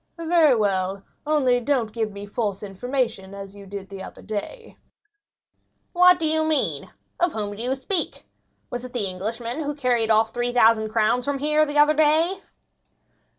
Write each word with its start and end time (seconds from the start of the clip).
"Very 0.17 0.55
well, 0.55 1.03
only 1.27 1.59
do 1.59 1.73
not 1.73 1.93
give 1.93 2.11
me 2.11 2.25
false 2.25 2.63
information 2.63 3.35
as 3.35 3.55
you 3.55 3.67
did 3.67 3.87
the 3.89 4.01
other 4.01 4.23
day." 4.23 4.75
"What 5.93 6.17
do 6.17 6.27
you 6.27 6.43
mean?—of 6.43 7.33
whom 7.33 7.55
do 7.55 7.61
you 7.61 7.75
speak? 7.75 8.25
Was 8.71 8.83
it 8.83 8.93
the 8.93 9.05
Englishman 9.05 9.61
who 9.61 9.75
carried 9.75 10.09
off 10.09 10.33
3,000 10.33 10.89
crowns 10.89 11.23
from 11.23 11.37
here 11.37 11.67
the 11.67 11.77
other 11.77 11.93
day?" 11.93 12.41